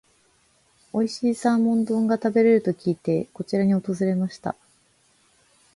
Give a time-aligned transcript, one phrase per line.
[0.93, 4.55] おいしいサーモン丼が食べれると聞いて、こちらに訪れました。